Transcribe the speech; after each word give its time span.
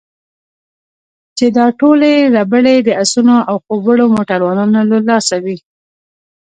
چې 1.37 1.45
دا 1.57 1.65
ټولې 1.79 2.13
ربړې 2.35 2.77
د 2.87 2.89
اسونو 3.03 3.35
او 3.49 3.55
خوب 3.63 3.81
وړو 3.85 4.05
موټروانانو 4.15 4.81
له 4.91 4.99
لاسه 5.09 5.35
وې. 5.43 5.57